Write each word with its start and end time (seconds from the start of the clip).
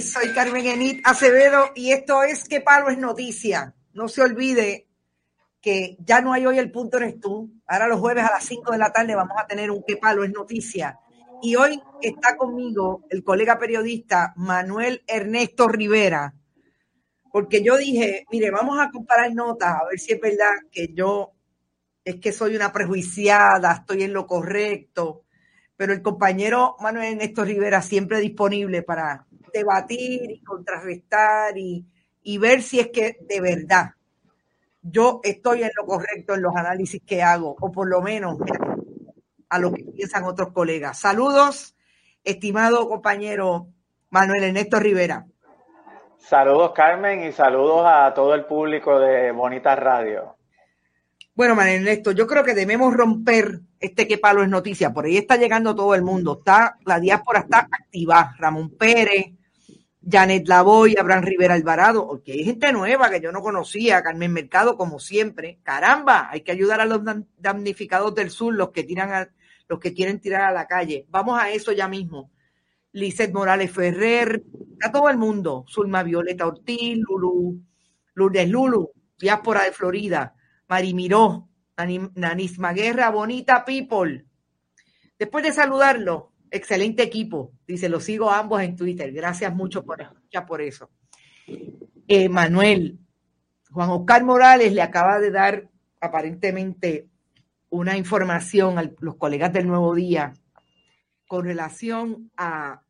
soy 0.00 0.32
Carmen 0.32 0.66
Enit 0.66 1.06
Acevedo 1.06 1.70
y 1.74 1.92
esto 1.92 2.22
es 2.22 2.48
¿Qué 2.48 2.60
palo 2.60 2.88
es 2.88 2.98
noticia? 2.98 3.74
No 3.92 4.08
se 4.08 4.22
olvide 4.22 4.88
que 5.60 5.96
ya 6.00 6.20
no 6.20 6.32
hay 6.32 6.46
hoy 6.46 6.58
el 6.58 6.70
punto 6.70 6.96
eres 6.96 7.20
tú. 7.20 7.50
Ahora 7.66 7.88
los 7.88 8.00
jueves 8.00 8.24
a 8.24 8.32
las 8.32 8.44
5 8.44 8.72
de 8.72 8.78
la 8.78 8.92
tarde 8.92 9.14
vamos 9.14 9.36
a 9.38 9.46
tener 9.46 9.70
un 9.70 9.82
¿Qué 9.86 9.96
palo 9.96 10.24
es 10.24 10.30
noticia? 10.30 10.98
Y 11.42 11.56
hoy 11.56 11.82
está 12.00 12.36
conmigo 12.36 13.04
el 13.10 13.22
colega 13.22 13.58
periodista 13.58 14.32
Manuel 14.36 15.02
Ernesto 15.06 15.68
Rivera, 15.68 16.32
porque 17.30 17.62
yo 17.62 17.76
dije, 17.76 18.24
mire, 18.30 18.50
vamos 18.50 18.80
a 18.80 18.90
comparar 18.90 19.34
notas 19.34 19.74
a 19.74 19.86
ver 19.90 19.98
si 19.98 20.14
es 20.14 20.20
verdad 20.20 20.52
que 20.70 20.88
yo 20.94 21.32
es 22.02 22.16
que 22.16 22.32
soy 22.32 22.56
una 22.56 22.72
prejuiciada, 22.72 23.72
estoy 23.72 24.04
en 24.04 24.14
lo 24.14 24.26
correcto 24.26 25.26
pero 25.76 25.92
el 25.92 26.02
compañero 26.02 26.76
Manuel 26.80 27.12
Ernesto 27.12 27.44
Rivera 27.44 27.82
siempre 27.82 28.20
disponible 28.20 28.82
para 28.82 29.25
debatir 29.52 30.30
y 30.30 30.42
contrarrestar 30.42 31.56
y, 31.56 31.86
ver 32.38 32.62
si 32.62 32.80
es 32.80 32.88
que 32.88 33.16
de 33.20 33.40
verdad 33.40 33.90
yo 34.82 35.20
estoy 35.22 35.62
en 35.62 35.70
lo 35.76 35.86
correcto 35.86 36.34
en 36.34 36.42
los 36.42 36.54
análisis 36.54 37.02
que 37.04 37.22
hago, 37.22 37.56
o 37.60 37.72
por 37.72 37.88
lo 37.88 38.02
menos 38.02 38.38
a 39.48 39.58
lo 39.58 39.72
que 39.72 39.84
piensan 39.84 40.24
otros 40.24 40.52
colegas. 40.52 40.98
Saludos, 40.98 41.74
estimado 42.22 42.88
compañero 42.88 43.68
Manuel 44.10 44.44
Ernesto 44.44 44.78
Rivera. 44.78 45.26
Saludos, 46.18 46.72
Carmen, 46.72 47.24
y 47.24 47.32
saludos 47.32 47.84
a 47.86 48.12
todo 48.14 48.34
el 48.34 48.44
público 48.44 48.98
de 48.98 49.32
Bonita 49.32 49.76
Radio. 49.76 50.35
Bueno, 51.36 51.54
Manuel 51.54 51.80
Ernesto, 51.80 52.12
yo 52.12 52.26
creo 52.26 52.42
que 52.44 52.54
debemos 52.54 52.94
romper 52.94 53.60
este 53.78 54.08
que 54.08 54.16
palo 54.16 54.42
es 54.42 54.48
noticia. 54.48 54.94
Por 54.94 55.04
ahí 55.04 55.18
está 55.18 55.36
llegando 55.36 55.74
todo 55.76 55.94
el 55.94 56.00
mundo. 56.00 56.38
Está, 56.38 56.78
la 56.86 56.98
diáspora 56.98 57.40
está 57.40 57.68
activa. 57.70 58.34
Ramón 58.38 58.70
Pérez, 58.70 59.34
Janet 60.00 60.48
Lavoy, 60.48 60.96
Abraham 60.98 61.24
Rivera 61.24 61.52
Alvarado, 61.52 62.06
porque 62.06 62.32
hay 62.32 62.44
gente 62.44 62.72
nueva 62.72 63.10
que 63.10 63.20
yo 63.20 63.32
no 63.32 63.42
conocía, 63.42 64.02
Carmen 64.02 64.32
Mercado, 64.32 64.78
como 64.78 64.98
siempre. 64.98 65.58
Caramba, 65.62 66.30
hay 66.30 66.40
que 66.40 66.52
ayudar 66.52 66.80
a 66.80 66.86
los 66.86 67.02
damnificados 67.36 68.14
del 68.14 68.30
sur, 68.30 68.54
los 68.54 68.70
que 68.70 68.84
tiran 68.84 69.12
a, 69.12 69.28
los 69.68 69.78
que 69.78 69.92
quieren 69.92 70.20
tirar 70.20 70.40
a 70.40 70.52
la 70.52 70.66
calle. 70.66 71.04
Vamos 71.10 71.38
a 71.38 71.50
eso 71.50 71.70
ya 71.72 71.86
mismo. 71.86 72.30
Lizeth 72.92 73.34
Morales 73.34 73.70
Ferrer, 73.70 74.42
a 74.82 74.90
todo 74.90 75.10
el 75.10 75.18
mundo. 75.18 75.66
Zulma 75.68 76.02
Violeta 76.02 76.46
Ortiz, 76.46 76.96
Lulu, 76.96 77.60
Lourdes 78.14 78.48
Lulu, 78.48 78.90
diáspora 79.18 79.64
de 79.64 79.72
Florida. 79.72 80.32
Marimiró, 80.68 81.48
Nanisma 82.14 82.72
Guerra, 82.72 83.10
Bonita 83.10 83.64
People. 83.64 84.24
Después 85.18 85.44
de 85.44 85.52
saludarlo, 85.52 86.32
excelente 86.50 87.02
equipo. 87.02 87.52
Dice, 87.66 87.88
lo 87.88 88.00
sigo 88.00 88.30
ambos 88.30 88.62
en 88.62 88.76
Twitter. 88.76 89.12
Gracias 89.12 89.54
mucho 89.54 89.84
por 89.84 90.00
escuchar 90.00 90.46
por 90.46 90.60
eso. 90.60 90.90
Eh, 92.08 92.28
Manuel, 92.28 92.98
Juan 93.70 93.90
Oscar 93.90 94.24
Morales 94.24 94.72
le 94.72 94.82
acaba 94.82 95.18
de 95.18 95.30
dar 95.30 95.68
aparentemente 96.00 97.08
una 97.68 97.96
información 97.96 98.78
a 98.78 98.90
los 99.00 99.16
colegas 99.16 99.52
del 99.52 99.66
Nuevo 99.66 99.94
Día 99.94 100.32
con 101.26 101.44
relación 101.44 102.30
a 102.36 102.82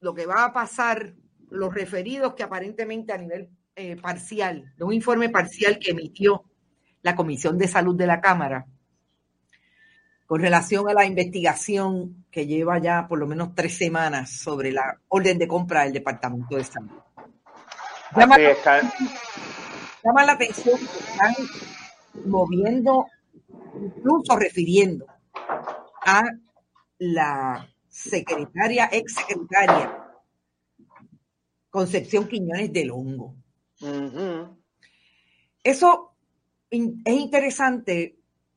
lo 0.00 0.14
que 0.14 0.26
va 0.26 0.44
a 0.44 0.52
pasar, 0.52 1.14
los 1.50 1.72
referidos 1.72 2.34
que 2.34 2.42
aparentemente 2.42 3.12
a 3.12 3.18
nivel 3.18 3.50
eh, 3.76 3.96
parcial, 3.96 4.72
de 4.76 4.84
un 4.84 4.92
informe 4.92 5.28
parcial 5.28 5.78
que 5.78 5.92
emitió 5.92 6.49
la 7.02 7.16
Comisión 7.16 7.58
de 7.58 7.68
Salud 7.68 7.96
de 7.96 8.06
la 8.06 8.20
Cámara 8.20 8.66
con 10.30 10.40
relación 10.40 10.88
a 10.88 10.94
la 10.94 11.04
investigación 11.04 12.24
que 12.30 12.46
lleva 12.46 12.78
ya 12.78 13.08
por 13.08 13.18
lo 13.18 13.26
menos 13.26 13.52
tres 13.52 13.76
semanas 13.76 14.30
sobre 14.30 14.70
la 14.70 15.00
orden 15.08 15.38
de 15.38 15.48
compra 15.48 15.82
del 15.82 15.92
Departamento 15.92 16.54
de 16.54 16.62
Salud. 16.62 16.90
Llama, 18.16 18.36
llama 18.38 20.24
la 20.24 20.32
atención 20.32 20.78
que 20.78 20.84
están 20.84 21.34
moviendo, 22.26 23.06
incluso 23.74 24.36
refiriendo 24.36 25.04
a 26.06 26.22
la 26.98 27.68
secretaria, 27.88 28.88
ex 28.92 29.14
secretaria 29.14 30.00
Concepción 31.70 32.28
Quiñones 32.28 32.72
del 32.72 32.92
Hongo. 32.92 33.34
Eso 35.64 36.09
es 36.70 37.14
interesante 37.14 38.16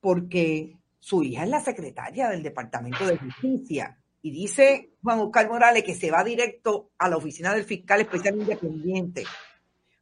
porque 0.00 0.76
su 0.98 1.22
hija 1.22 1.44
es 1.44 1.50
la 1.50 1.60
secretaria 1.60 2.28
del 2.28 2.42
Departamento 2.42 3.06
de 3.06 3.18
Justicia 3.18 3.98
y 4.22 4.30
dice 4.30 4.92
Juan 5.02 5.20
Oscar 5.20 5.48
Morales 5.48 5.84
que 5.84 5.94
se 5.94 6.10
va 6.10 6.24
directo 6.24 6.90
a 6.98 7.08
la 7.08 7.16
oficina 7.16 7.54
del 7.54 7.64
fiscal 7.64 8.00
especial 8.00 8.36
independiente. 8.36 9.24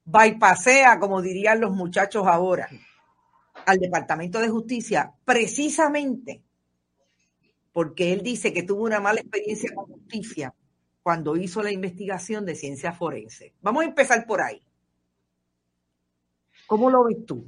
Bypasea, 0.05 0.99
como 0.99 1.23
dirían 1.23 1.61
los 1.61 1.73
muchachos 1.73 2.27
ahora, 2.27 2.69
al 3.67 3.79
Departamento 3.79 4.41
de 4.41 4.49
Justicia, 4.49 5.13
precisamente 5.25 6.43
porque 7.73 8.13
él 8.13 8.23
dice 8.23 8.53
que 8.53 8.63
tuvo 8.63 8.85
una 8.85 9.01
mala 9.01 9.21
experiencia 9.21 9.75
con 9.75 9.87
justicia 9.87 10.55
cuando 11.03 11.37
hizo 11.37 11.63
la 11.63 11.73
investigación 11.73 12.45
de 12.45 12.55
ciencia 12.55 12.93
forense. 12.93 13.55
Vamos 13.61 13.83
a 13.83 13.89
empezar 13.89 14.27
por 14.27 14.41
ahí. 14.41 14.63
¿Cómo 16.67 16.91
lo 16.91 17.05
ves 17.05 17.25
tú? 17.27 17.47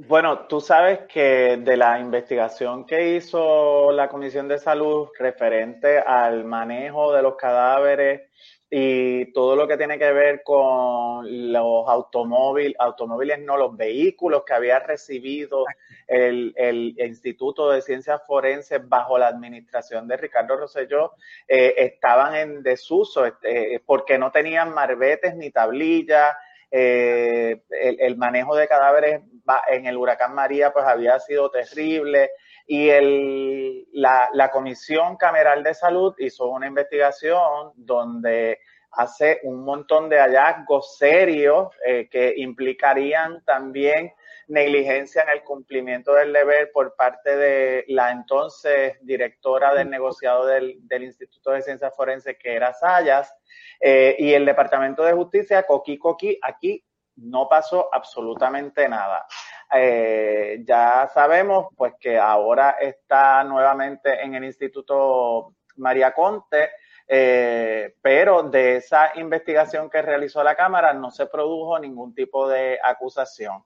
Bueno, 0.00 0.46
tú 0.46 0.60
sabes 0.60 1.00
que 1.08 1.56
de 1.56 1.76
la 1.76 1.98
investigación 1.98 2.86
que 2.86 3.16
hizo 3.16 3.90
la 3.90 4.08
Comisión 4.08 4.46
de 4.46 4.60
Salud 4.60 5.08
referente 5.18 5.98
al 5.98 6.44
manejo 6.44 7.12
de 7.12 7.20
los 7.20 7.34
cadáveres 7.34 8.22
y 8.70 9.32
todo 9.32 9.56
lo 9.56 9.66
que 9.66 9.76
tiene 9.76 9.98
que 9.98 10.12
ver 10.12 10.42
con 10.44 11.52
los 11.52 11.88
automóviles, 11.88 12.76
automóviles 12.78 13.40
no, 13.40 13.56
los 13.56 13.76
vehículos 13.76 14.44
que 14.46 14.54
había 14.54 14.78
recibido 14.78 15.64
el, 16.06 16.54
Instituto 16.96 17.68
de 17.68 17.82
Ciencias 17.82 18.22
Forenses 18.24 18.88
bajo 18.88 19.18
la 19.18 19.26
administración 19.26 20.06
de 20.06 20.16
Ricardo 20.16 20.56
Rosselló, 20.56 21.14
eh, 21.48 21.74
estaban 21.76 22.36
en 22.36 22.62
desuso 22.62 23.26
eh, 23.26 23.80
porque 23.84 24.16
no 24.16 24.30
tenían 24.30 24.72
marbetes 24.72 25.34
ni 25.34 25.50
tablillas, 25.50 26.36
eh, 26.70 27.62
el, 27.70 28.16
manejo 28.16 28.54
de 28.54 28.68
cadáveres 28.68 29.22
en 29.68 29.86
el 29.86 29.96
huracán 29.96 30.34
María 30.34 30.72
pues 30.72 30.84
había 30.86 31.18
sido 31.20 31.50
terrible. 31.50 32.30
Y 32.66 32.90
el, 32.90 33.86
la, 33.92 34.50
Comisión 34.52 35.16
Cameral 35.16 35.62
de 35.62 35.74
Salud 35.74 36.14
hizo 36.18 36.48
una 36.48 36.66
investigación 36.66 37.72
donde 37.76 38.58
hace 38.92 39.40
un 39.42 39.64
montón 39.64 40.08
de 40.08 40.18
hallazgos 40.18 40.96
serios 40.96 41.68
eh, 41.84 42.08
que 42.10 42.34
implicarían 42.36 43.44
también 43.44 44.12
negligencia 44.48 45.22
en 45.22 45.30
el 45.30 45.42
cumplimiento 45.44 46.14
del 46.14 46.32
deber 46.32 46.72
por 46.72 46.96
parte 46.96 47.36
de 47.36 47.84
la 47.88 48.10
entonces 48.10 48.96
directora 49.02 49.74
del 49.74 49.90
negociado 49.90 50.46
del, 50.46 50.80
Instituto 50.90 51.50
de 51.50 51.62
Ciencias 51.62 51.94
Forenses, 51.94 52.36
que 52.38 52.54
era 52.54 52.72
Sayas, 52.72 53.32
eh, 53.80 54.16
y 54.18 54.32
el 54.32 54.46
Departamento 54.46 55.02
de 55.02 55.12
Justicia, 55.12 55.62
Coqui 55.64 55.98
Coqui, 55.98 56.38
aquí 56.42 56.82
no 57.16 57.48
pasó 57.48 57.88
absolutamente 57.92 58.88
nada. 58.88 59.26
Eh, 59.72 60.62
ya 60.64 61.10
sabemos 61.12 61.68
pues 61.76 61.94
que 62.00 62.18
ahora 62.18 62.76
está 62.80 63.44
nuevamente 63.44 64.22
en 64.22 64.34
el 64.34 64.44
Instituto 64.44 65.54
María 65.76 66.12
Conte, 66.12 66.70
eh, 67.08 67.96
pero 68.02 68.42
de 68.42 68.76
esa 68.76 69.12
investigación 69.16 69.88
que 69.88 70.02
realizó 70.02 70.44
la 70.44 70.54
Cámara 70.54 70.92
no 70.92 71.10
se 71.10 71.26
produjo 71.26 71.78
ningún 71.78 72.14
tipo 72.14 72.48
de 72.48 72.78
acusación. 72.82 73.64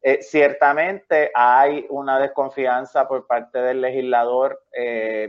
Eh, 0.00 0.22
ciertamente 0.22 1.32
hay 1.34 1.86
una 1.90 2.18
desconfianza 2.18 3.08
por 3.08 3.26
parte 3.26 3.58
del 3.58 3.80
legislador 3.80 4.62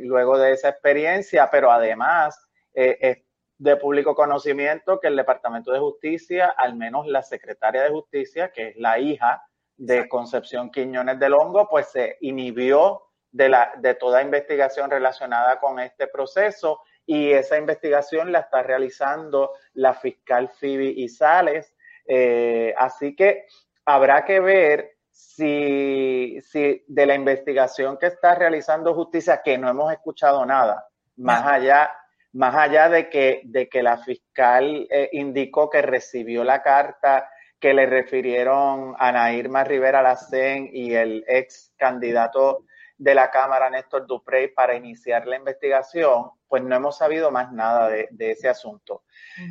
luego 0.01 0.37
de 0.37 0.51
esa 0.51 0.69
experiencia, 0.69 1.49
pero 1.49 1.71
además 1.71 2.39
es 2.73 3.25
de 3.57 3.77
público 3.77 4.15
conocimiento 4.15 4.99
que 4.99 5.07
el 5.07 5.15
Departamento 5.15 5.71
de 5.71 5.79
Justicia, 5.79 6.53
al 6.57 6.75
menos 6.75 7.07
la 7.07 7.23
secretaria 7.23 7.83
de 7.83 7.89
Justicia, 7.89 8.51
que 8.51 8.69
es 8.69 8.77
la 8.77 8.99
hija 8.99 9.43
de 9.77 10.07
Concepción 10.07 10.71
Quiñones 10.71 11.19
del 11.19 11.33
Hongo, 11.33 11.67
pues 11.69 11.87
se 11.87 12.17
inhibió 12.21 13.01
de, 13.31 13.49
la, 13.49 13.73
de 13.77 13.95
toda 13.95 14.21
investigación 14.21 14.89
relacionada 14.89 15.59
con 15.59 15.79
este 15.79 16.07
proceso 16.07 16.81
y 17.05 17.31
esa 17.31 17.57
investigación 17.57 18.31
la 18.31 18.39
está 18.39 18.63
realizando 18.63 19.51
la 19.73 19.93
fiscal 19.93 20.49
Phoebe 20.49 20.93
Isales. 20.95 21.73
Eh, 22.07 22.73
así 22.77 23.15
que 23.15 23.45
habrá 23.85 24.25
que 24.25 24.39
ver 24.39 24.97
si, 25.11 26.39
si 26.41 26.83
de 26.87 27.05
la 27.05 27.15
investigación 27.15 27.97
que 27.97 28.07
está 28.07 28.35
realizando 28.35 28.93
justicia, 28.93 29.41
que 29.43 29.57
no 29.57 29.69
hemos 29.69 29.91
escuchado 29.91 30.45
nada, 30.45 30.87
más 31.15 31.45
allá 31.45 31.91
más 32.35 32.53
allá 32.53 32.89
de 32.89 33.09
que, 33.09 33.43
de 33.45 33.69
que 33.69 33.81
la 33.81 33.97
fiscal 33.97 34.87
eh, 34.89 35.09
indicó 35.13 35.69
que 35.69 35.81
recibió 35.81 36.43
la 36.43 36.61
carta 36.61 37.29
que 37.61 37.73
le 37.73 37.85
refirieron 37.85 38.93
a 38.99 39.13
Nairma 39.13 39.63
Rivera 39.63 40.01
Lacén 40.01 40.69
y 40.71 40.93
el 40.95 41.23
ex 41.29 41.73
candidato 41.77 42.65
de 42.97 43.15
la 43.15 43.31
Cámara, 43.31 43.69
Néstor 43.69 44.05
Duprey, 44.05 44.49
para 44.49 44.75
iniciar 44.75 45.25
la 45.27 45.37
investigación, 45.37 46.31
pues 46.47 46.63
no 46.63 46.75
hemos 46.75 46.97
sabido 46.97 47.31
más 47.31 47.51
nada 47.51 47.89
de, 47.89 48.07
ese 48.19 48.47
asunto. 48.47 49.03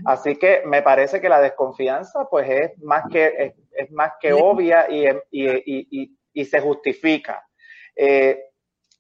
Así 0.05 0.37
que 0.37 0.63
me 0.65 0.83
parece 0.83 1.21
que 1.21 1.29
la 1.29 1.41
desconfianza, 1.41 2.29
pues 2.31 2.49
es 2.49 2.79
más 2.83 3.05
que, 3.11 3.55
es, 3.73 3.91
más 3.91 4.13
que 4.21 4.33
obvia 4.33 4.87
y, 4.89 5.07
y, 5.31 6.17
y, 6.33 6.45
se 6.45 6.61
justifica. 6.61 7.47
Eh, 7.97 8.39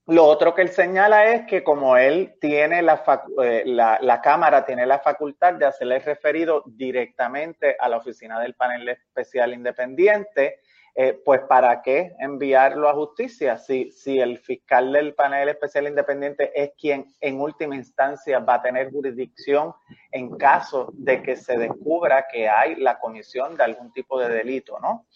lo 0.07 0.25
otro 0.25 0.55
que 0.55 0.63
él 0.63 0.69
señala 0.69 1.33
es 1.33 1.47
que 1.47 1.65
como 1.65 1.97
él 1.97 2.37
tiene 2.39 2.83
la, 2.83 3.03
eh, 3.43 3.63
la, 3.65 3.99
la, 4.03 4.21
Cámara 4.21 4.67
tiene 4.67 4.85
la 4.85 4.99
facultad 4.99 5.55
de 5.55 5.65
hacerle 5.65 5.99
referido 5.99 6.63
directamente 6.67 7.77
a 7.79 7.89
la 7.89 7.97
oficina 7.97 8.39
del 8.39 8.55
panel 8.55 8.87
especial 8.91 9.55
independiente, 9.55 10.61
eh, 10.97 11.21
pues 11.25 11.41
¿para 11.49 11.83
qué 11.83 12.15
enviarlo 12.21 12.89
a 12.89 12.95
justicia 12.95 13.59
si, 13.59 13.91
si 13.91 14.21
el 14.21 14.39
fiscal 14.39 14.93
del 14.93 15.13
panel 15.15 15.49
especial 15.49 15.89
independiente 15.89 16.53
es 16.55 16.71
quien 16.79 17.13
en 17.21 17.41
última 17.41 17.75
instancia 17.75 18.39
va 18.39 18.55
a 18.55 18.63
tener 18.63 18.93
jurisdicción 18.93 19.75
en 20.13 20.37
caso 20.37 20.91
de 20.93 21.21
que 21.21 21.35
se 21.35 21.59
descubra 21.59 22.27
que 22.31 22.49
hay 22.49 22.77
la 22.77 23.01
comisión 23.01 23.57
de 23.57 23.65
algún 23.65 23.93
tipo 23.93 24.21
de 24.21 24.29
delito, 24.29 24.79
¿no? 24.79 25.09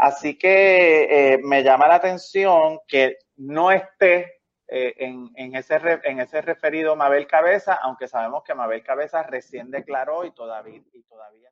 Así 0.00 0.36
que 0.36 1.34
eh, 1.34 1.38
me 1.38 1.62
llama 1.62 1.86
la 1.86 1.96
atención 1.96 2.80
que 2.88 3.18
no 3.36 3.70
esté 3.70 4.40
eh, 4.66 4.94
en, 4.98 5.30
en, 5.36 5.54
ese 5.54 5.78
en 6.02 6.18
ese 6.18 6.42
referido 6.42 6.96
Mabel 6.96 7.28
Cabeza, 7.28 7.74
aunque 7.74 8.08
sabemos 8.08 8.42
que 8.42 8.54
Mabel 8.54 8.82
Cabeza 8.82 9.22
recién 9.22 9.70
declaró 9.70 10.24
y 10.24 10.32
todavía, 10.32 10.82
y 10.92 11.02
todavía 11.04 11.52